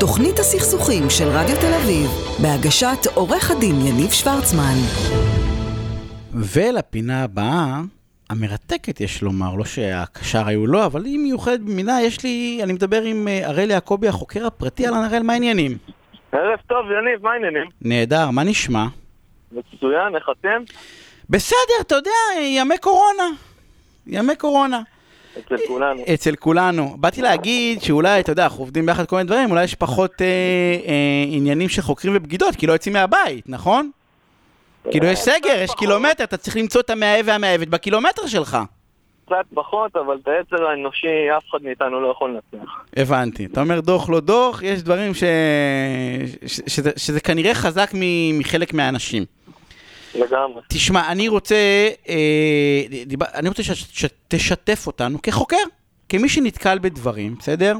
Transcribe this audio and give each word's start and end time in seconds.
תוכנית 0.00 0.38
הסכסוכים 0.38 1.02
של 1.10 1.24
רדיו 1.24 1.56
תל 1.56 1.74
אביב, 1.82 2.08
בהגשת 2.42 3.06
עורך 3.14 3.50
הדין 3.50 3.74
יניב 3.86 4.10
שוורצמן. 4.10 4.78
ולפינה 6.54 7.24
הבאה, 7.24 7.80
המרתקת 8.30 9.00
יש 9.00 9.22
לומר, 9.22 9.54
לא 9.54 9.64
שהקשר 9.64 10.46
היו 10.46 10.66
לו, 10.66 10.84
אבל 10.84 11.04
היא 11.04 11.18
מיוחדת 11.18 11.60
במינה, 11.60 12.02
יש 12.02 12.24
לי, 12.24 12.60
אני 12.62 12.72
מדבר 12.72 13.02
עם 13.02 13.28
אה, 13.28 13.48
הראל 13.48 13.70
יעקבי, 13.70 14.08
החוקר 14.08 14.46
הפרטי, 14.46 14.86
אהלן 14.86 15.04
הראל, 15.04 15.22
מה 15.22 15.32
העניינים? 15.32 15.78
ערב 16.32 16.58
טוב, 16.66 16.86
יניב, 16.86 17.22
מה 17.22 17.32
העניינים? 17.32 17.66
נהדר, 17.82 18.30
מה 18.30 18.44
נשמע? 18.44 18.86
מצוין, 19.52 20.16
איך 20.16 20.28
אתם? 20.40 20.62
בסדר, 21.30 21.80
אתה 21.80 21.94
יודע, 21.94 22.10
ימי 22.40 22.78
קורונה. 22.78 23.28
ימי 24.06 24.36
קורונה. 24.36 24.80
אצל 25.46 25.56
כולנו. 25.68 26.02
אצל 26.14 26.34
כולנו. 26.34 26.96
באתי 26.98 27.22
להגיד 27.22 27.82
שאולי, 27.82 28.20
אתה 28.20 28.32
יודע, 28.32 28.44
אנחנו 28.44 28.62
עובדים 28.62 28.86
ביחד 28.86 29.06
כל 29.06 29.16
מיני 29.16 29.26
דברים, 29.26 29.50
אולי 29.50 29.64
יש 29.64 29.74
פחות 29.74 30.22
אה, 30.22 30.26
אה, 30.26 31.24
עניינים 31.28 31.68
של 31.68 31.82
חוקרים 31.82 32.16
ובגידות, 32.16 32.56
כי 32.56 32.66
לא 32.66 32.72
יוצאים 32.72 32.92
מהבית, 32.92 33.48
נכון? 33.48 33.90
כאילו 34.90 35.06
יש 35.06 35.18
סגר, 35.18 35.60
יש 35.64 35.70
קילומטר, 35.74 36.24
אתה 36.24 36.36
צריך 36.36 36.56
למצוא 36.56 36.80
את 36.80 36.90
המאהב 36.90 37.26
והמאהבת 37.28 37.68
בקילומטר 37.68 38.26
שלך. 38.26 38.58
קצת 39.26 39.44
פחות, 39.54 39.96
אבל 39.96 40.18
את 40.22 40.28
היצר 40.28 40.64
האנושי 40.66 41.36
אף 41.36 41.42
אחד 41.50 41.58
מאיתנו 41.62 42.00
לא 42.00 42.08
יכול 42.08 42.30
לנצח. 42.30 42.70
הבנתי. 42.96 43.44
אתה 43.44 43.60
אומר 43.60 43.80
דוח 43.80 44.10
לא 44.10 44.20
דוח, 44.20 44.62
יש 44.62 44.82
דברים 44.82 45.14
ש... 45.14 45.24
ש... 46.46 46.60
שזה, 46.66 46.90
שזה 46.96 47.20
כנראה 47.20 47.54
חזק 47.54 47.90
מ... 47.94 48.38
מחלק 48.38 48.74
מהאנשים. 48.74 49.24
לגמרי. 50.14 50.62
תשמע, 50.68 51.12
אני 51.12 51.28
רוצה, 51.28 51.88
אה, 52.08 52.82
דיבר, 53.06 53.26
אני 53.34 53.48
רוצה 53.48 53.62
שתשתף 53.74 54.86
אותנו 54.86 55.22
כחוקר, 55.22 55.56
כמי 56.08 56.28
שנתקל 56.28 56.78
בדברים, 56.78 57.34
בסדר? 57.38 57.76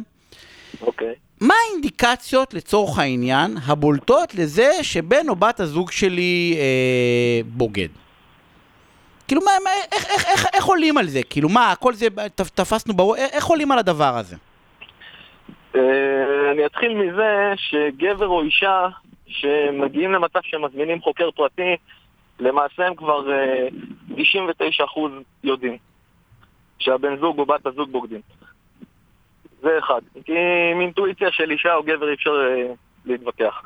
אוקיי. 0.82 1.14
מה 1.40 1.54
האינדיקציות 1.68 2.54
לצורך 2.54 2.98
העניין 2.98 3.56
הבולטות 3.66 4.34
לזה 4.34 4.70
שבן 4.82 5.28
או 5.28 5.36
בת 5.36 5.60
הזוג 5.60 5.90
שלי 5.90 6.56
אה, 6.59 7.40
בוגד? 7.46 7.88
כאילו, 9.28 9.42
מה, 9.44 9.50
מה, 9.65 9.70
איך, 9.92 10.06
איך, 10.10 10.24
איך, 10.26 10.46
איך 10.54 10.65
עולים 10.65 10.98
על 10.98 11.06
זה? 11.06 11.20
כאילו, 11.30 11.48
מה, 11.48 11.72
הכל 11.72 11.94
זה, 11.94 12.06
תפסנו 12.34 12.94
בראש, 12.94 13.18
איך 13.18 13.32
איך 13.32 13.44
עולים 13.44 13.72
על 13.72 13.78
הדבר 13.78 14.16
הזה? 14.16 14.37
אה, 15.76 15.80
אני 16.52 16.66
אתחיל 16.66 16.94
מזה 16.94 17.52
שגבר 17.56 18.26
או 18.26 18.42
אישה 18.42 18.88
שמגיעים 19.26 20.12
למצב 20.12 20.38
שהם 20.42 20.65
מזמינים 20.65 21.00
חוקר 21.00 21.30
פרטי, 21.30 21.76
למעשה 22.41 22.87
הם 22.87 22.95
כבר 22.95 23.33
אה, 23.33 23.69
99% 24.16 25.01
יודעים 25.45 25.77
שהבן 26.79 27.16
זוג 27.21 27.38
או 27.38 27.46
בת 27.46 27.66
הזוג 27.66 27.91
בוגדים. 27.93 28.21
זה 29.63 29.69
אחד. 29.79 30.01
כי 30.24 30.33
עם 30.74 30.80
אינטואיציה 30.80 31.29
של 31.33 31.51
אישה 31.51 31.74
או 31.74 31.83
גבר 31.83 32.09
אי 32.09 32.15
אפשר 32.15 32.30
אה, 32.30 32.73
להתווכח. 33.05 33.63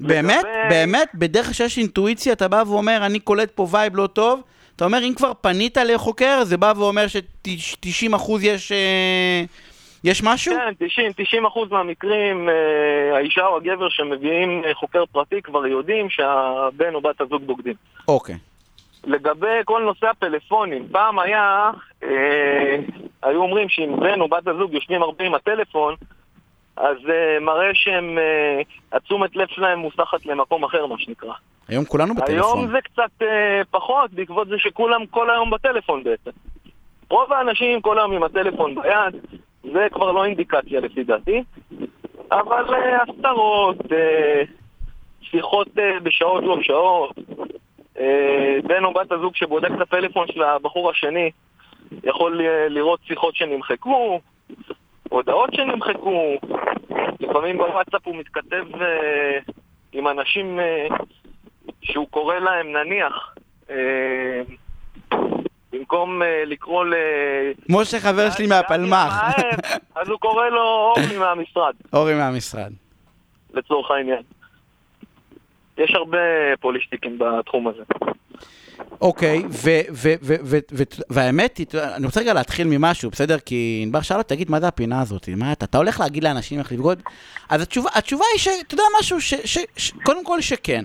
באמת? 0.00 0.34
לגבי- 0.44 0.68
באמת? 0.70 1.08
בדרך 1.14 1.44
כלל 1.44 1.52
שיש 1.54 1.78
אינטואיציה, 1.78 2.32
אתה 2.32 2.48
בא 2.48 2.62
ואומר, 2.66 3.06
אני 3.06 3.20
קולט 3.20 3.50
פה 3.54 3.66
vibe 3.70 3.96
לא 3.96 4.06
טוב, 4.06 4.40
אתה 4.76 4.84
אומר, 4.84 4.98
אם 5.04 5.12
כבר 5.16 5.32
פנית 5.40 5.76
לחוקר, 5.76 6.44
זה 6.44 6.56
בא 6.56 6.72
ואומר 6.76 7.06
ש-90% 7.06 8.16
יש, 8.42 8.72
אה, 8.72 9.44
יש 10.04 10.22
משהו? 10.24 10.54
כן, 10.54 10.86
90, 10.86 11.12
90 11.16 11.46
אחוז 11.46 11.70
מהמקרים, 11.70 12.48
אה, 12.48 13.16
האישה 13.16 13.46
או 13.46 13.56
הגבר 13.56 13.88
שמביאים 13.88 14.64
אה, 14.64 14.74
חוקר 14.74 15.06
פרטי 15.06 15.42
כבר 15.42 15.66
יודעים 15.66 16.10
שהבן 16.10 16.94
או 16.94 17.00
בת 17.00 17.20
הזוג 17.20 17.42
בוגדים. 17.46 17.74
אוקיי. 18.08 18.36
לגבי 19.04 19.60
כל 19.64 19.82
נושא 19.82 20.06
הפלאפונים, 20.06 20.88
פעם 20.92 21.18
היה, 21.18 21.70
אה, 22.02 22.76
היו 23.22 23.42
אומרים 23.42 23.68
שאם 23.68 23.96
בן 24.00 24.20
או 24.20 24.28
בת 24.28 24.48
הזוג 24.48 24.74
יושבים 24.74 25.02
הרבה 25.02 25.24
עם 25.24 25.34
הטלפון, 25.34 25.94
אז 26.76 26.96
אה, 27.08 27.40
מראה 27.40 27.70
שהם, 27.74 28.18
אה, 28.18 28.60
התשומת 28.92 29.36
לב 29.36 29.48
שלהם 29.48 29.78
מוסחת 29.78 30.26
למקום 30.26 30.64
אחר, 30.64 30.86
מה 30.86 30.94
שנקרא. 30.98 31.32
היום 31.68 31.84
כולנו 31.84 32.14
היום 32.26 32.42
בטלפון. 32.42 32.68
זה 32.70 32.78
קצת 32.84 33.22
אה, 33.22 33.62
פחות, 33.70 34.10
בעקבות 34.12 34.48
זה 34.48 34.54
שכולם 34.58 35.06
כל 35.06 35.30
היום 35.30 35.50
בטלפון 35.50 36.04
בעצם. 36.04 36.30
רוב 37.10 37.32
האנשים 37.32 37.80
כל 37.80 37.98
היום 37.98 38.12
עם 38.12 38.22
הטלפון 38.22 38.74
ביד, 38.74 39.14
זה 39.62 39.86
כבר 39.92 40.12
לא 40.12 40.24
אינדיקציה 40.24 40.80
לפי 40.80 41.04
דעתי, 41.04 41.42
אבל 42.32 42.74
אה, 42.74 43.02
הסתרות, 43.02 43.92
אה, 43.92 44.42
שיחות 45.22 45.68
אה, 45.78 46.00
בשעות 46.02 46.44
לא 46.44 46.62
שעות, 46.62 47.18
אה, 47.98 48.56
בן 48.64 48.84
או 48.84 48.92
בת 48.92 49.12
הזוג 49.12 49.36
שבודק 49.36 49.68
את 49.76 49.80
הפלאפון 49.80 50.26
של 50.26 50.42
הבחור 50.42 50.90
השני 50.90 51.30
יכול 52.04 52.40
אה, 52.40 52.68
לראות 52.68 53.00
שיחות 53.04 53.34
שנמחקו, 53.34 54.20
הודעות 55.08 55.54
שנמחקו, 55.54 56.36
לפעמים 57.20 57.58
בוואטסאפ 57.58 58.06
הוא 58.06 58.16
מתכתב 58.16 58.64
אה, 58.80 59.38
עם 59.92 60.08
אנשים 60.08 60.60
אה, 60.60 60.86
שהוא 61.82 62.08
קורא 62.10 62.38
להם 62.38 62.72
נניח, 62.72 63.34
אה, 63.70 64.42
במקום 65.88 66.22
אה, 66.22 66.44
לקרוא 66.46 66.84
ל... 66.84 66.94
משה 67.68 68.00
חבר 68.00 68.30
שלי 68.30 68.46
מהפלמ"ח. 68.46 69.12
אז 69.96 70.08
הוא 70.08 70.18
קורא 70.20 70.48
לו 70.48 70.62
אורני 70.62 71.16
מהמשרד, 71.16 71.74
אורי 71.92 72.14
מהמשרד. 72.14 72.72
לצורך 73.54 73.90
העניין. 73.90 74.22
יש 75.78 75.94
הרבה 75.94 76.18
פולישטיקים 76.60 77.18
בתחום 77.18 77.68
הזה. 77.68 77.82
אוקיי, 79.00 79.42
והאמת 81.10 81.56
היא, 81.56 81.66
אתה 81.66 81.96
אני 81.96 82.06
רוצה 82.06 82.20
רגע 82.20 82.34
להתחיל 82.34 82.66
ממשהו, 82.66 83.10
בסדר? 83.10 83.38
כי 83.38 83.80
ענבר 83.82 84.00
שאל 84.00 84.18
אותי, 84.18 84.34
תגיד, 84.34 84.50
מה 84.50 84.60
זה 84.60 84.68
הפינה 84.68 85.00
הזאת? 85.00 85.28
מה 85.36 85.52
אתה, 85.52 85.64
אתה 85.64 85.78
הולך 85.78 86.00
להגיד 86.00 86.24
לאנשים 86.24 86.58
איך 86.58 86.72
לבגוד? 86.72 87.02
אז 87.48 87.62
התשובה, 87.62 87.90
התשובה 87.94 88.24
היא 88.32 88.40
שאתה 88.40 88.74
יודע 88.74 88.84
משהו, 89.00 89.18
קודם 90.02 90.24
כל 90.24 90.40
שכן. 90.40 90.84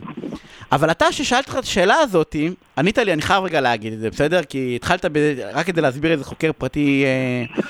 אבל 0.73 0.91
אתה, 0.91 1.11
ששאלת 1.11 1.49
לך 1.49 1.57
את 1.57 1.63
השאלה 1.63 1.95
הזאת, 1.95 2.35
ענית 2.77 2.97
לי, 2.97 3.13
אני 3.13 3.21
חייב 3.21 3.43
רגע 3.43 3.61
להגיד 3.61 3.93
את 3.93 3.99
זה, 3.99 4.09
בסדר? 4.09 4.43
כי 4.43 4.73
התחלת 4.75 5.05
ב, 5.11 5.33
רק 5.53 5.65
כדי 5.65 5.81
להסביר 5.81 6.11
איזה 6.11 6.23
חוקר 6.23 6.51
פרטי 6.57 7.03
אה, 7.05 7.61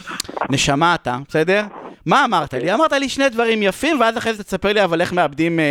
נשמה 0.50 0.96
אתה, 0.96 1.18
בסדר? 1.28 1.64
מה 2.06 2.26
אמרת 2.26 2.54
לי? 2.54 2.74
אמרת 2.74 2.92
לי 2.92 3.10
שני 3.10 3.30
דברים 3.30 3.64
יפים, 3.64 4.00
ואז 4.00 4.18
אחרי 4.18 4.34
זה 4.34 4.44
תספר 4.44 4.74
לי 4.74 4.84
אבל 4.84 5.02
איך 5.02 5.14
מאבדים 5.14 5.60
אה, 5.60 5.66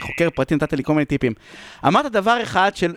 חוקר 0.00 0.28
פרטי, 0.34 0.54
נתת 0.54 0.72
לי 0.72 0.84
כל 0.84 0.92
מיני 0.92 1.04
טיפים. 1.04 1.32
אמרת 1.86 2.12
דבר 2.12 2.42
אחד 2.42 2.70
של 2.74 2.94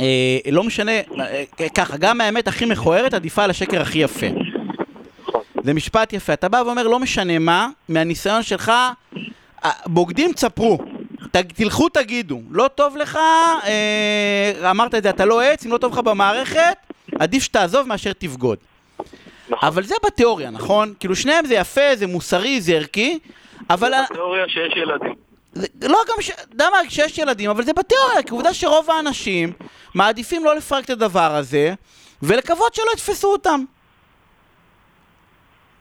אה, 0.00 0.38
לא 0.50 0.62
משנה, 0.64 0.92
אה, 0.92 1.44
ככה, 1.74 1.96
גם 1.96 2.20
האמת 2.20 2.48
הכי 2.48 2.64
מכוערת 2.64 3.14
עדיפה 3.14 3.44
על 3.44 3.50
השקר 3.50 3.82
הכי 3.82 3.98
יפה. 3.98 4.26
זה 5.64 5.74
משפט 5.74 6.12
יפה. 6.12 6.32
אתה 6.32 6.48
בא 6.48 6.62
ואומר, 6.66 6.88
לא 6.88 6.98
משנה 6.98 7.38
מה, 7.38 7.68
מהניסיון 7.88 8.42
שלך, 8.42 8.72
אה, 9.64 9.70
בוגדים 9.86 10.32
תספרו. 10.32 10.95
ת, 11.32 11.36
תלכו 11.36 11.88
תגידו, 11.88 12.40
לא 12.50 12.68
טוב 12.74 12.96
לך, 12.96 13.16
אה, 13.64 14.70
אמרת 14.70 14.94
את 14.94 15.02
זה, 15.02 15.10
אתה 15.10 15.24
לא 15.24 15.42
עץ, 15.42 15.66
אם 15.66 15.72
לא 15.72 15.78
טוב 15.78 15.92
לך 15.92 15.98
במערכת, 15.98 16.76
עדיף 17.18 17.42
שתעזוב 17.42 17.88
מאשר 17.88 18.12
תבגוד. 18.12 18.58
נכון. 19.48 19.68
אבל 19.68 19.82
זה 19.84 19.94
בתיאוריה, 20.06 20.50
נכון? 20.50 20.94
כאילו 21.00 21.16
שניהם 21.16 21.46
זה 21.46 21.54
יפה, 21.54 21.96
זה 21.96 22.06
מוסרי, 22.06 22.60
זה 22.60 22.72
ערכי, 22.72 23.18
אבל... 23.70 23.94
ה- 23.94 24.04
בתיאוריה 24.10 24.48
שיש 24.48 24.72
ילדים. 24.76 25.14
זה, 25.52 25.66
לא 25.88 25.98
גם 26.08 26.22
ש... 26.22 26.30
אתה 26.30 26.42
יודע 26.52 26.68
מה, 26.70 26.88
כשיש 26.88 27.18
ילדים, 27.18 27.50
אבל 27.50 27.64
זה 27.64 27.72
בתיאוריה, 27.72 28.22
כי 28.22 28.30
עובדה 28.30 28.54
שרוב 28.54 28.90
האנשים 28.90 29.52
מעדיפים 29.94 30.44
לא 30.44 30.56
לפרק 30.56 30.84
את 30.84 30.90
הדבר 30.90 31.34
הזה, 31.34 31.74
ולקוות 32.22 32.74
שלא 32.74 32.90
יתפסו 32.94 33.32
אותם. 33.32 33.64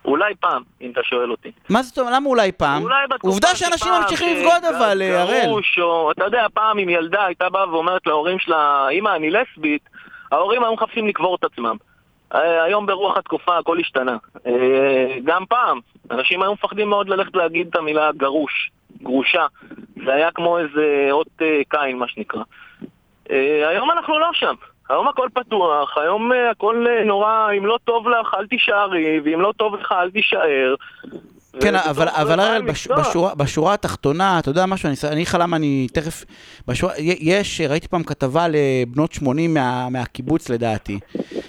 אולי 0.05 0.35
פעם, 0.39 0.63
אם 0.81 0.91
אתה 0.91 1.01
שואל 1.03 1.31
אותי. 1.31 1.51
מה 1.69 1.83
זאת 1.83 1.99
אומרת, 1.99 2.13
למה 2.13 2.29
אולי 2.29 2.51
פעם? 2.51 2.83
אולי 2.83 3.07
בתקופה 3.09 3.27
עובדה 3.27 3.55
שאנשים 3.55 3.91
ממשיכים 4.01 4.37
לבגוד 4.37 4.75
אבל, 4.75 5.01
אה, 5.01 5.21
הראל. 5.21 5.45
גרוש, 5.45 5.79
או, 5.79 6.11
אתה 6.11 6.23
יודע, 6.23 6.45
פעם 6.53 6.79
אם 6.79 6.89
ילדה 6.89 7.25
הייתה 7.25 7.49
באה 7.49 7.69
ואומרת 7.69 8.07
להורים 8.07 8.39
שלה, 8.39 8.87
אמא, 8.91 9.15
אני 9.15 9.29
לסבית, 9.31 9.89
ההורים 10.31 10.63
היו 10.63 10.73
מחפשים 10.73 11.07
לקבור 11.07 11.35
את 11.35 11.43
עצמם. 11.43 11.75
אה, 12.35 12.63
היום 12.63 12.85
ברוח 12.85 13.17
התקופה 13.17 13.57
הכל 13.57 13.79
השתנה. 13.79 14.17
אה, 14.47 15.15
גם 15.23 15.45
פעם, 15.45 15.79
אנשים 16.11 16.41
היו 16.41 16.53
מפחדים 16.53 16.89
מאוד 16.89 17.09
ללכת 17.09 17.35
להגיד 17.35 17.67
את 17.67 17.75
המילה 17.75 18.11
גרוש, 18.17 18.71
גרושה. 19.03 19.45
זה 20.05 20.13
היה 20.13 20.31
כמו 20.31 20.59
איזה 20.59 21.07
אות 21.11 21.41
קין, 21.69 21.97
מה 21.97 22.07
שנקרא. 22.07 22.41
היום 23.69 23.91
אנחנו 23.91 24.19
לא 24.19 24.29
שם. 24.33 24.53
היום 24.89 25.07
הכל 25.07 25.27
פתוח, 25.33 25.97
היום 25.97 26.31
אה, 26.33 26.51
הכל 26.51 26.85
אה, 26.89 27.03
נורא, 27.03 27.47
אם 27.57 27.65
לא 27.65 27.77
טוב 27.83 28.07
לך 28.09 28.33
אל 28.39 28.47
תישארי, 28.47 29.19
ואם 29.25 29.41
לא 29.41 29.53
טוב 29.57 29.75
לך 29.75 29.91
אל 29.91 30.11
תישאר. 30.11 30.75
כן, 31.61 31.75
אבל, 31.75 32.07
אבל 32.09 32.39
הראל, 32.39 32.61
בש, 32.61 32.87
בשורה, 32.87 33.35
בשורה 33.35 33.73
התחתונה, 33.73 34.39
אתה 34.39 34.49
יודע 34.49 34.65
משהו, 34.65 34.89
אני 34.89 35.13
אגיד 35.13 35.27
לך 35.27 35.37
למה 35.39 35.57
אני 35.57 35.87
תכף... 35.93 36.25
בשורה, 36.67 36.93
יש, 36.99 37.61
ראיתי 37.61 37.87
פעם 37.87 38.03
כתבה 38.03 38.45
לבנות 38.49 39.13
80 39.13 39.53
מה, 39.53 39.89
מהקיבוץ 39.89 40.49
לדעתי, 40.49 40.99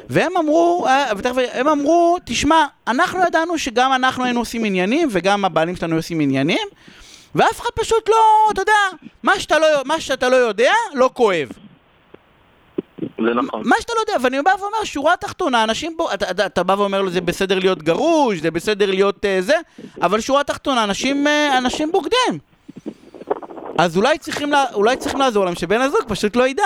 והם 0.08 0.36
אמרו, 0.36 0.86
אה, 0.88 1.04
ותכף, 1.16 1.36
הם 1.52 1.68
אמרו, 1.68 2.16
תשמע, 2.24 2.64
אנחנו 2.88 3.20
ידענו 3.26 3.58
שגם 3.58 3.92
אנחנו 3.92 4.24
היינו 4.24 4.40
עושים 4.40 4.64
עניינים, 4.64 5.08
וגם 5.12 5.44
הבעלים 5.44 5.76
שלנו 5.76 5.96
עושים 5.96 6.20
עניינים, 6.20 6.68
ואף 7.34 7.60
אחד 7.60 7.70
פשוט 7.74 8.08
לא, 8.08 8.50
אתה 8.52 8.62
יודע, 8.62 9.06
מה 9.22 9.40
שאתה 9.40 9.58
לא, 9.58 9.66
מה 9.84 10.00
שאתה 10.00 10.28
לא 10.28 10.36
יודע, 10.36 10.72
לא 10.94 11.10
כואב. 11.14 11.48
זה 13.26 13.34
נכון. 13.34 13.62
מה 13.64 13.76
שאתה 13.80 13.92
לא 13.96 14.00
יודע, 14.00 14.24
ואני 14.24 14.42
בא 14.42 14.50
ואומר, 14.60 14.84
שורה 14.84 15.16
תחתונה, 15.16 15.64
אנשים 15.64 15.94
פה, 15.96 16.14
אתה, 16.14 16.30
אתה, 16.30 16.46
אתה 16.46 16.62
בא 16.62 16.72
ואומר 16.72 17.02
לו, 17.02 17.10
זה 17.10 17.20
בסדר 17.20 17.58
להיות 17.58 17.82
גרוש, 17.82 18.38
זה 18.38 18.50
בסדר 18.50 18.90
להיות 18.90 19.24
uh, 19.24 19.28
זה, 19.40 19.54
אבל 20.02 20.20
שורה 20.20 20.44
תחתונה, 20.44 20.84
אנשים, 20.84 21.26
uh, 21.26 21.58
אנשים 21.58 21.92
בוגדים. 21.92 22.38
אז 23.78 23.96
אולי 23.96 24.18
צריכים, 24.18 24.52
לה, 24.52 24.64
אולי 24.74 24.96
צריכים 24.96 25.20
לעזור 25.20 25.44
להם 25.44 25.54
שבן 25.54 25.80
הזוג 25.80 26.00
פשוט 26.08 26.36
לא 26.36 26.48
ידע, 26.48 26.64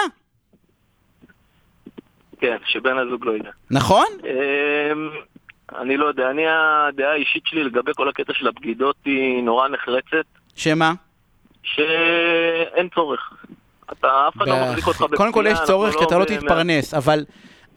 כן, 2.41 2.57
שבן 2.67 2.99
הזוג 2.99 3.25
לא 3.25 3.37
ידע. 3.37 3.51
נכון? 3.71 4.07
אמ, 4.25 5.11
אני 5.79 5.97
לא 5.97 6.07
יודע, 6.07 6.31
אני 6.31 6.43
הדעה 6.49 7.13
האישית 7.13 7.43
שלי 7.47 7.65
לגבי 7.65 7.93
כל 7.97 8.09
הקטע 8.09 8.33
של 8.35 8.49
הבגידות 8.49 8.97
היא 9.05 9.43
נורא 9.43 9.69
נחרצת, 9.69 10.27
שמה? 10.57 10.93
שאין 11.63 12.89
צורך. 12.95 13.45
אתה, 13.93 14.29
אף 14.29 14.37
אחד 14.37 14.49
לא 14.49 14.55
מחזיק 14.61 14.87
אותך 14.87 15.01
בכפייה. 15.01 15.17
קודם 15.17 15.33
כל 15.33 15.45
יש 15.49 15.59
צורך, 15.65 15.97
כי 15.97 16.05
אתה 16.05 16.19
לא 16.19 16.25
תתפרנס, 16.25 16.95
אבל... 16.95 17.25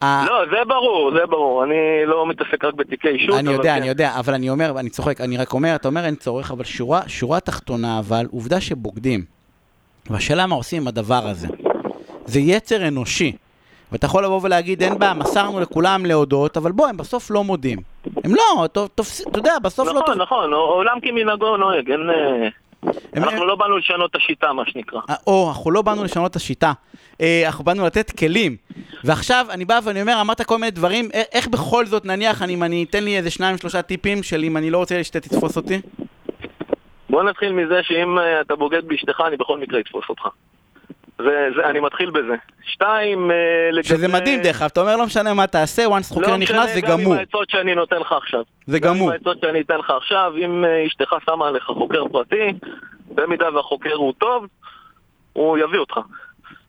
לא, 0.02 0.44
זה 0.50 0.64
ברור, 0.68 1.10
זה 1.14 1.26
ברור. 1.26 1.64
אני 1.64 2.06
לא 2.06 2.26
מתעסק 2.26 2.64
רק 2.64 2.74
בתיקי 2.74 3.08
אישות. 3.08 3.34
אני 3.34 3.52
יודע, 3.52 3.74
כן. 3.74 3.76
אני 3.76 3.88
יודע, 3.88 4.12
אבל 4.18 4.34
אני 4.34 4.50
אומר, 4.50 4.80
אני 4.80 4.90
צוחק, 4.90 5.20
אני 5.20 5.36
רק 5.36 5.52
אומר, 5.52 5.74
אתה 5.74 5.88
אומר 5.88 6.04
אין 6.04 6.14
צורך, 6.14 6.50
אבל 6.50 6.64
שורה, 7.06 7.40
תחתונה, 7.40 7.98
אבל 7.98 8.26
עובדה 8.30 8.60
שבוגדים. 8.60 9.24
והשאלה 10.10 10.46
מה 10.46 10.54
עושים 10.54 10.82
עם 10.82 10.88
הדבר 10.88 11.20
הזה. 11.24 11.48
זה 12.24 12.40
יצר 12.40 12.88
אנושי. 12.88 13.32
ואתה 13.92 14.06
יכול 14.06 14.24
לבוא 14.24 14.40
ולהגיד, 14.42 14.82
אין 14.82 14.98
בעיה, 14.98 15.14
מסרנו 15.14 15.60
לכולם 15.60 16.06
להודות, 16.06 16.56
אבל 16.56 16.72
בוא, 16.72 16.86
הם 16.88 16.96
בסוף 16.96 17.30
לא 17.30 17.44
מודים. 17.44 17.78
הם 18.24 18.34
לא, 18.34 18.66
תופס, 18.94 19.26
אתה 19.28 19.38
יודע, 19.38 19.52
בסוף 19.62 19.88
לא... 19.88 19.94
נכון, 19.94 20.18
נכון, 20.18 20.52
עולם 20.52 21.00
כמנהגו 21.02 21.56
נוהג, 21.56 21.90
אין... 21.90 22.00
אה, 22.86 22.92
אנחנו 23.16 23.44
לא 23.46 23.54
באנו 23.56 23.76
לשנות 23.78 24.10
את 24.10 24.16
השיטה, 24.16 24.52
מה 24.52 24.62
שנקרא. 24.66 25.00
אה, 25.10 25.14
או, 25.26 25.48
אנחנו 25.48 25.70
לא 25.70 25.82
באנו 25.82 26.04
לשנות 26.04 26.30
את 26.30 26.36
השיטה, 26.36 26.72
אה, 27.20 27.42
אנחנו 27.46 27.64
באנו 27.64 27.86
לתת 27.86 28.10
כלים. 28.18 28.56
ועכשיו 29.04 29.46
אני 29.50 29.64
בא 29.64 29.80
ואני 29.84 30.02
אומר, 30.02 30.20
אמרת 30.20 30.42
כל 30.42 30.58
מיני 30.58 30.70
דברים, 30.70 31.08
א- 31.14 31.22
איך 31.32 31.48
בכל 31.48 31.86
זאת, 31.86 32.04
נניח, 32.04 32.42
אני, 32.42 32.54
אם 32.54 32.62
אני 32.62 32.84
אתן 32.90 33.04
לי 33.04 33.16
איזה 33.16 33.30
שניים, 33.30 33.58
שלושה 33.58 33.82
טיפים 33.82 34.22
של 34.22 34.44
אם 34.44 34.56
אני 34.56 34.70
לא 34.70 34.78
רוצה 34.78 35.04
שאתה 35.04 35.20
תתפוס 35.20 35.56
אותי? 35.56 35.80
בוא 37.10 37.22
נתחיל 37.22 37.52
מזה 37.52 37.80
שאם 37.82 38.18
אה, 38.18 38.40
אתה 38.40 38.56
בוגד 38.56 38.88
באשתך, 38.88 39.22
אני 39.26 39.36
בכל 39.36 39.58
מקרה 39.58 39.80
אתפוס 39.80 40.04
אותך. 40.08 40.28
זה, 41.18 41.48
זה, 41.56 41.70
אני 41.70 41.80
מתחיל 41.80 42.10
בזה. 42.10 42.34
שתיים, 42.62 43.30
אה, 43.30 43.36
לגבי... 43.72 43.88
שזה 43.88 44.08
מדהים 44.08 44.42
דרך 44.42 44.62
אגב, 44.62 44.70
אתה 44.72 44.80
אומר 44.80 44.96
לא 44.96 45.06
משנה 45.06 45.34
מה 45.34 45.46
תעשה, 45.46 45.86
once 45.86 46.14
חוקר 46.14 46.30
לא 46.30 46.36
נכנס 46.36 46.70
זה 46.70 46.78
משנה 46.78 46.90
גם 46.90 46.98
עם 46.98 47.00
גמור. 47.00 47.14
העצות 47.14 47.50
שאני 47.50 47.74
נותן 47.74 47.96
לך 47.96 48.12
עכשיו. 48.12 48.42
זה 48.66 48.78
גם 48.78 48.94
גמור. 48.94 49.08
עם 49.08 49.12
העצות 49.12 49.40
שאני 49.40 49.60
אתן 49.60 49.78
לך 49.78 49.90
עכשיו, 49.90 50.32
אם 50.36 50.64
אה, 50.64 50.86
אשתך 50.86 51.14
שמה 51.26 51.48
עליך 51.48 51.64
חוקר 51.64 52.08
פרטי, 52.08 52.52
במידה 53.14 53.54
והחוקר 53.54 53.94
הוא 53.94 54.12
טוב, 54.18 54.46
הוא 55.32 55.58
יביא 55.58 55.78
אותך. 55.78 55.98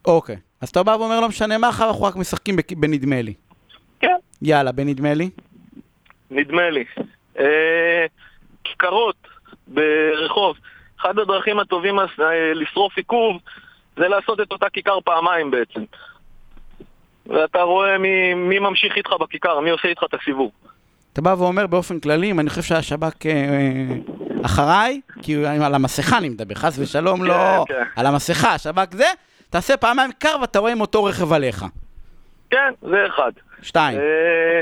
אוקיי. 0.04 0.36
אז 0.60 0.68
אתה 0.68 0.82
בא 0.82 0.90
ואומר 0.90 1.20
לא 1.20 1.28
משנה 1.28 1.58
מה, 1.58 1.68
אחר 1.68 1.88
אנחנו 1.88 2.04
רק 2.04 2.16
משחקים 2.16 2.56
בנדמה 2.76 3.22
לי. 3.22 3.34
כן. 4.00 4.16
יאללה, 4.42 4.72
בנדמה 4.72 5.14
לי. 5.14 5.30
נדמה 6.30 6.70
לי. 6.70 6.84
אה, 7.38 8.06
כיכרות 8.64 9.16
ברחוב. 9.66 10.56
אחת 11.00 11.18
הדרכים 11.18 11.58
הטובים 11.58 11.98
אה, 11.98 12.04
לשרוף 12.54 12.96
עיכוב 12.96 13.36
זה 13.96 14.08
לעשות 14.08 14.40
את 14.40 14.52
אותה 14.52 14.66
כיכר 14.72 14.98
פעמיים 15.04 15.50
בעצם. 15.50 15.80
ואתה 17.26 17.62
רואה 17.62 17.98
מי, 17.98 18.34
מי 18.34 18.58
ממשיך 18.58 18.96
איתך 18.96 19.10
בכיכר, 19.20 19.60
מי 19.60 19.70
עושה 19.70 19.88
איתך 19.88 20.02
את 20.04 20.14
הסיבוב. 20.14 20.50
אתה 21.12 21.22
בא 21.22 21.34
ואומר 21.38 21.66
באופן 21.66 22.00
כללי, 22.00 22.30
אם 22.30 22.40
אני 22.40 22.50
חושב 22.50 22.62
שהשב"כ 22.62 23.26
אה, 23.26 23.30
אה, 23.32 23.84
אחריי, 24.44 25.00
כי 25.22 25.46
אני- 25.46 25.64
על 25.64 25.74
המסכה 25.74 26.18
אני 26.18 26.28
מדבר, 26.28 26.54
חס 26.54 26.78
ושלום 26.78 27.20
כן, 27.20 27.26
לא, 27.26 27.64
כן. 27.68 27.82
על 27.96 28.06
המסכה, 28.06 28.54
השב"כ 28.54 28.92
זה, 28.92 29.04
תעשה 29.50 29.76
פעמיים 29.76 30.10
קר 30.18 30.36
ואתה 30.40 30.58
רואה 30.58 30.72
עם 30.72 30.80
אותו 30.80 31.04
רכב 31.04 31.32
עליך. 31.32 31.64
כן, 32.50 32.72
זה 32.82 33.06
אחד. 33.06 33.32
שתיים. 33.62 33.98
אה, 33.98 34.60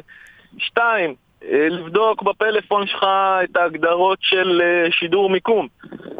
שתיים, 0.58 1.14
לבדוק 1.52 2.22
בפלאפון 2.22 2.86
שלך 2.86 3.06
את 3.44 3.56
ההגדרות 3.56 4.18
של 4.20 4.62
אה, 4.64 4.90
שידור 4.90 5.30
מיקום. 5.30 5.68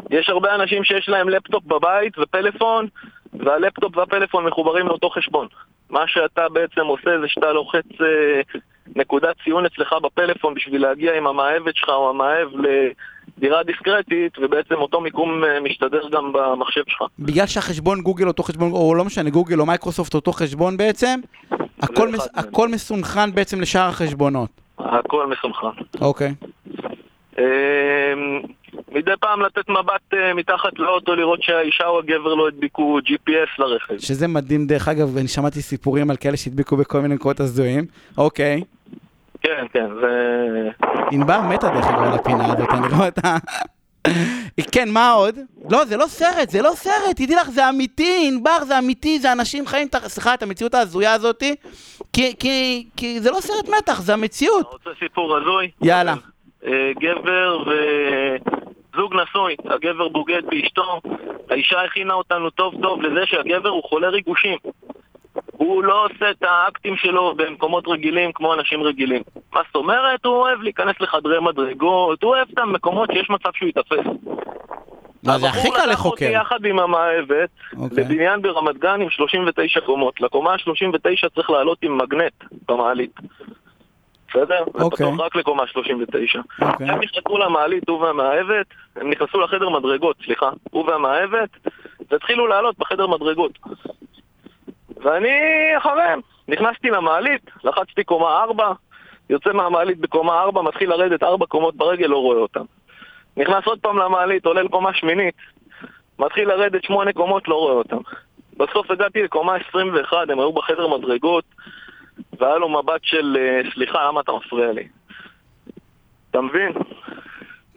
יש 0.09 0.29
הרבה 0.29 0.55
אנשים 0.55 0.83
שיש 0.83 1.09
להם 1.09 1.29
לפטופ 1.29 1.63
בבית 1.63 2.17
ופלאפון, 2.17 2.87
והלפטופ 3.33 3.97
והפלאפון 3.97 4.45
מחוברים 4.45 4.87
לאותו 4.87 5.09
חשבון. 5.09 5.47
מה 5.89 6.07
שאתה 6.07 6.49
בעצם 6.49 6.81
עושה 6.81 7.19
זה 7.21 7.27
שאתה 7.27 7.53
לוחץ 7.53 7.85
אה, 8.01 8.41
נקודת 8.95 9.35
ציון 9.43 9.65
אצלך 9.65 9.95
בפלאפון 10.03 10.53
בשביל 10.53 10.81
להגיע 10.81 11.17
עם 11.17 11.27
המאהבת 11.27 11.75
שלך 11.75 11.89
או 11.89 12.09
המאהב 12.09 12.49
לדירה 13.37 13.63
דיסקרטית, 13.63 14.39
ובעצם 14.39 14.75
אותו 14.75 15.01
מיקום 15.01 15.43
אה, 15.43 15.59
משתדר 15.59 16.09
גם 16.11 16.33
במחשב 16.33 16.81
שלך. 16.87 17.03
בגלל 17.19 17.47
שהחשבון 17.47 18.01
גוגל 18.01 18.27
אותו 18.27 18.43
חשבון, 18.43 18.71
או 18.71 18.95
לא 18.95 19.05
משנה, 19.05 19.29
גוגל 19.29 19.59
או 19.59 19.65
מייקרוסופט 19.65 20.13
אותו 20.13 20.31
חשבון 20.31 20.77
בעצם, 20.77 21.19
הכל, 21.81 22.09
מס. 22.09 22.27
הכל 22.35 22.69
מסונכרן 22.69 23.31
בעצם 23.35 23.61
לשאר 23.61 23.89
החשבונות. 23.89 24.64
הכל 24.85 25.27
מסונכרן. 25.27 25.71
אוקיי. 26.01 26.33
אמ, 27.37 27.43
מדי 28.91 29.11
פעם 29.19 29.41
לתת 29.41 29.69
מבט 29.69 30.13
אה, 30.13 30.33
מתחת 30.33 30.79
לאוטו 30.79 31.15
לראות 31.15 31.43
שהאישה 31.43 31.87
או 31.87 31.99
הגבר 31.99 32.33
לא 32.33 32.47
הדביקו 32.47 32.99
GPS 32.99 33.61
לרכב. 33.61 33.97
שזה 33.99 34.27
מדהים 34.27 34.67
דרך 34.67 34.87
אגב, 34.87 35.17
אני 35.17 35.27
שמעתי 35.27 35.61
סיפורים 35.61 36.09
על 36.09 36.17
כאלה 36.17 36.37
שהדביקו 36.37 36.77
בכל 36.77 36.99
מיני 36.99 37.15
מקומות 37.15 37.39
הזויים. 37.39 37.85
אוקיי. 38.17 38.61
כן, 39.41 39.65
כן, 39.73 39.85
זה... 40.01 40.69
ענבר 41.11 41.41
מתה 41.41 41.67
דרך 41.69 41.85
אגב 41.85 42.03
על 42.03 42.13
הפינה 42.13 42.45
הזאת, 42.45 42.69
אני 42.71 42.87
רואה 42.87 43.05
אותה. 43.05 43.37
כן, 44.71 44.89
מה 44.89 45.11
עוד? 45.11 45.35
לא, 45.69 45.85
זה 45.85 45.97
לא 45.97 46.05
סרט, 46.07 46.49
זה 46.49 46.61
לא 46.61 46.71
סרט, 46.75 47.15
תדעי 47.15 47.35
לך, 47.35 47.49
זה 47.49 47.69
אמיתי, 47.69 48.27
ענבר, 48.27 48.57
זה 48.67 48.79
אמיתי, 48.79 49.19
זה 49.19 49.31
אנשים 49.31 49.67
חיים, 49.67 49.87
את 49.87 49.95
ה- 49.95 50.09
סליחה, 50.09 50.33
את 50.33 50.43
המציאות 50.43 50.73
ההזויה 50.73 51.13
הזאתי, 51.13 51.55
כי, 52.15 52.35
כי, 52.39 52.87
כי 52.97 53.19
זה 53.19 53.31
לא 53.31 53.39
סרט 53.39 53.69
מתח, 53.77 54.01
זה 54.01 54.13
המציאות. 54.13 54.61
אתה 54.61 54.69
רוצה 54.69 54.99
סיפור 54.99 55.37
הזוי? 55.37 55.71
יאללה. 55.81 56.13
אה, 56.65 56.91
גבר 56.99 57.63
וזוג 57.65 59.13
נשוי, 59.15 59.55
הגבר 59.65 60.07
בוגד 60.07 60.41
באשתו, 60.49 61.01
האישה 61.49 61.81
הכינה 61.81 62.13
אותנו 62.13 62.49
טוב 62.49 62.73
טוב 62.81 63.01
לזה 63.01 63.25
שהגבר 63.25 63.69
הוא 63.69 63.83
חולה 63.83 64.09
ריגושים. 64.09 64.57
הוא 65.51 65.83
לא 65.83 66.05
עושה 66.05 66.31
את 66.31 66.43
האקטים 66.43 66.97
שלו 66.97 67.33
במקומות 67.35 67.87
רגילים 67.87 68.31
כמו 68.31 68.53
אנשים 68.53 68.83
רגילים. 68.83 69.21
מה 69.53 69.61
זאת 69.67 69.75
אומרת? 69.75 70.25
הוא 70.25 70.33
אוהב 70.33 70.61
להיכנס 70.61 70.95
לחדרי 70.99 71.39
מדרגות, 71.39 72.23
הוא 72.23 72.35
אוהב 72.35 72.47
את 72.53 72.57
המקומות 72.57 73.09
שיש 73.13 73.29
מצב 73.29 73.49
שהוא 73.55 73.67
ייתפס. 73.67 74.05
מה, 75.25 75.39
זה 75.39 75.47
הכי 75.47 75.59
הבחור 75.59 75.75
קל 75.75 75.81
לקח 75.81 75.91
לחוקר. 75.91 76.25
אותי 76.25 76.37
יחד 76.37 76.65
עם 76.65 76.79
המאהבת 76.79 77.49
אוקיי. 77.77 78.03
לבניין 78.03 78.41
ברמת 78.41 78.77
גן 78.77 79.01
עם 79.01 79.09
39 79.09 79.79
קומות. 79.79 80.21
לקומה 80.21 80.53
ה-39 80.53 81.29
צריך 81.35 81.49
לעלות 81.49 81.77
עם 81.81 81.97
מגנט 81.97 82.33
במעלית. 82.67 83.19
בסדר? 84.29 84.63
זה 84.77 84.83
אוקיי. 84.83 85.07
פתוח 85.07 85.19
רק 85.19 85.35
לקומה 85.35 85.67
39. 85.67 86.39
אוקיי. 86.61 86.89
הם 86.89 86.99
נכנסו 86.99 87.37
למעלית, 87.37 87.89
הוא 87.89 87.99
והמאהבת, 87.99 88.65
הם 88.95 89.09
נכנסו 89.09 89.41
לחדר 89.41 89.69
מדרגות, 89.69 90.15
סליחה, 90.25 90.49
הוא 90.71 90.89
והמאהבת, 90.89 91.49
והתחילו 92.11 92.47
לעלות 92.47 92.79
בחדר 92.79 93.07
מדרגות. 93.07 93.59
ואני 95.03 95.29
אחריהם. 95.77 96.19
נכנסתי 96.47 96.89
למעלית, 96.89 97.41
לחצתי 97.63 98.03
קומה 98.03 98.43
4, 98.43 98.73
יוצא 99.29 99.53
מהמעלית 99.53 99.97
בקומה 99.97 100.41
4, 100.41 100.61
מתחיל 100.61 100.89
לרדת 100.89 101.23
4 101.23 101.45
קומות 101.45 101.75
ברגל, 101.75 102.07
לא 102.07 102.17
רואה 102.17 102.37
אותם. 102.37 102.63
נכנס 103.37 103.65
עוד 103.65 103.79
פעם 103.79 103.97
למעלית, 103.97 104.45
עולה 104.45 104.61
לקומה 104.63 104.93
שמינית, 104.93 105.35
מתחיל 106.19 106.47
לרדת 106.47 106.83
8 106.83 107.13
קומות, 107.13 107.47
לא 107.47 107.55
רואה 107.55 107.73
אותם. 107.73 107.97
בסוף 108.57 108.91
הגעתי 108.91 109.23
לקומה 109.23 109.55
21, 109.69 110.17
הם 110.29 110.39
היו 110.39 110.53
בחדר 110.53 110.87
מדרגות, 110.87 111.43
והיה 112.39 112.57
לו 112.57 112.69
מבט 112.69 113.01
של, 113.03 113.37
אה, 113.39 113.71
סליחה, 113.73 114.07
למה 114.07 114.21
אתה 114.21 114.31
מפריע 114.31 114.71
לי? 114.71 114.87
אתה 116.31 116.41
מבין? 116.41 116.71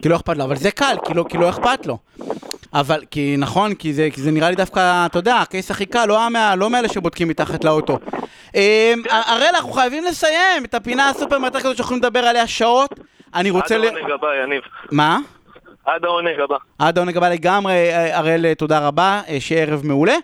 כי 0.02 0.08
לא 0.08 0.16
אכפת 0.16 0.36
לו, 0.36 0.44
אבל 0.44 0.56
זה 0.56 0.70
קל, 0.70 0.96
כי 1.06 1.14
לא, 1.14 1.24
כי 1.28 1.38
לא 1.38 1.50
אכפת 1.50 1.86
לו. 1.86 1.98
אבל, 2.74 3.00
כי 3.10 3.36
נכון, 3.38 3.74
כי 3.74 3.92
זה, 3.92 4.08
כי 4.12 4.20
זה 4.20 4.30
נראה 4.30 4.50
לי 4.50 4.56
דווקא, 4.56 5.06
אתה 5.06 5.18
יודע, 5.18 5.36
הקייס 5.36 5.70
הכי 5.70 5.86
קל, 5.86 6.06
לא, 6.06 6.30
מה, 6.30 6.56
לא 6.56 6.70
מאלה 6.70 6.88
שבודקים 6.88 7.28
מתחת 7.28 7.64
לאוטו. 7.64 7.98
אמ, 8.54 9.02
הראל, 9.10 9.54
אנחנו 9.54 9.72
חייבים 9.72 10.04
לסיים 10.04 10.64
את 10.64 10.74
הפינה 10.74 11.08
הסופר 11.08 11.50
כזאת 11.50 11.76
שיכולים 11.76 12.02
לדבר 12.02 12.20
עליה 12.20 12.46
שעות. 12.46 13.00
אני 13.34 13.50
רוצה 13.50 13.78
ל... 13.78 13.84
מה? 14.92 15.18
עד 15.94 16.04
העונג 16.04 16.40
הבא. 16.40 16.56
עד 16.78 16.98
העונג 16.98 17.16
הבא 17.16 17.28
לגמרי, 17.28 17.72
אה, 17.72 18.18
הראל, 18.18 18.54
תודה 18.54 18.86
רבה, 18.86 19.20
אה, 19.28 19.40
שיהיה 19.40 19.62
ערב 19.62 19.80
מעולה. 19.84 20.14